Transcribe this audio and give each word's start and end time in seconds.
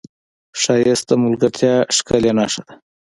ښایست 0.61 1.05
د 1.09 1.11
ملګرتیا 1.23 1.75
ښکلې 1.95 2.31
نښه 2.39 2.61
ده 2.67 2.73